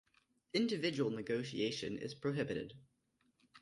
Individual 0.55 1.11
negotiation 1.11 1.99
is 1.99 2.15
prohibited. 2.15 2.73